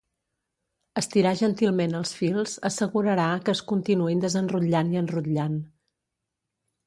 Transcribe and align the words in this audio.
Estirar 1.01 1.33
gentilment 1.41 1.91
els 1.99 2.13
fils 2.21 2.55
assegurarà 2.71 3.27
que 3.49 3.55
es 3.57 3.61
continuïn 3.73 4.23
desenrotllant 4.23 4.89
i 4.95 5.01
enrotllant. 5.03 5.61